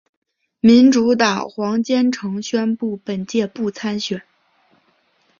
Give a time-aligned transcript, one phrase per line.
[0.61, 4.23] 民主党黄坚成宣布本届不参选。